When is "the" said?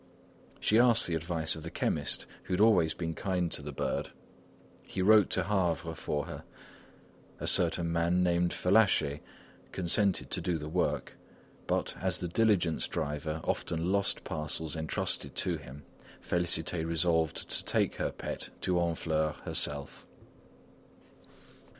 1.05-1.13, 1.61-1.69, 3.61-3.71, 10.57-10.67, 12.17-12.27